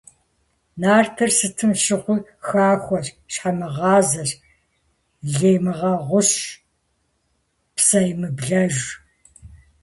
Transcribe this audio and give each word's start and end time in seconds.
Нартыр 0.81 1.31
сыт 1.37 1.57
щыгъуи 1.83 2.19
хахуэщ, 2.47 3.07
щхьэмыгъазэщ, 3.31 4.31
леймыгъэгъущ, 5.35 6.31
псэемыблэжщ. 7.75 8.85